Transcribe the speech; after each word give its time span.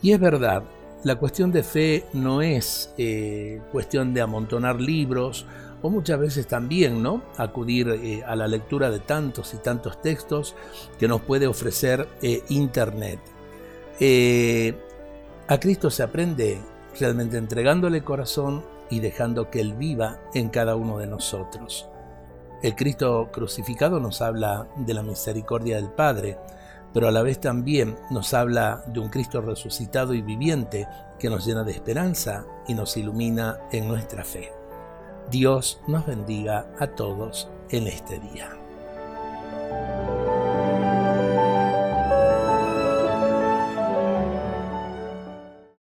Y 0.00 0.12
es 0.12 0.18
verdad, 0.20 0.64
la 1.04 1.16
cuestión 1.16 1.50
de 1.50 1.62
fe 1.62 2.06
no 2.12 2.42
es 2.42 2.92
eh, 2.96 3.60
cuestión 3.72 4.14
de 4.14 4.20
amontonar 4.20 4.80
libros 4.80 5.46
o 5.82 5.90
muchas 5.90 6.18
veces 6.18 6.46
también, 6.46 7.02
¿no? 7.02 7.22
Acudir 7.36 7.88
eh, 7.88 8.22
a 8.24 8.36
la 8.36 8.46
lectura 8.46 8.90
de 8.90 9.00
tantos 9.00 9.52
y 9.54 9.56
tantos 9.56 10.00
textos 10.00 10.54
que 10.98 11.08
nos 11.08 11.22
puede 11.22 11.48
ofrecer 11.48 12.08
eh, 12.22 12.42
Internet. 12.50 13.18
a 15.48 15.58
Cristo 15.58 15.90
se 15.90 16.02
aprende 16.02 16.60
realmente 16.98 17.36
entregándole 17.36 18.04
corazón 18.04 18.64
y 18.90 19.00
dejando 19.00 19.50
que 19.50 19.60
Él 19.60 19.74
viva 19.74 20.20
en 20.34 20.50
cada 20.50 20.76
uno 20.76 20.98
de 20.98 21.06
nosotros. 21.06 21.88
El 22.62 22.76
Cristo 22.76 23.30
crucificado 23.32 23.98
nos 23.98 24.22
habla 24.22 24.68
de 24.76 24.94
la 24.94 25.02
misericordia 25.02 25.76
del 25.76 25.90
Padre, 25.90 26.38
pero 26.92 27.08
a 27.08 27.10
la 27.10 27.22
vez 27.22 27.40
también 27.40 27.96
nos 28.10 28.34
habla 28.34 28.84
de 28.86 29.00
un 29.00 29.08
Cristo 29.08 29.40
resucitado 29.40 30.14
y 30.14 30.22
viviente 30.22 30.86
que 31.18 31.30
nos 31.30 31.46
llena 31.46 31.64
de 31.64 31.72
esperanza 31.72 32.44
y 32.68 32.74
nos 32.74 32.96
ilumina 32.96 33.58
en 33.70 33.88
nuestra 33.88 34.24
fe. 34.24 34.52
Dios 35.30 35.80
nos 35.86 36.06
bendiga 36.06 36.66
a 36.78 36.88
todos 36.88 37.48
en 37.70 37.86
este 37.86 38.18
día. 38.18 38.50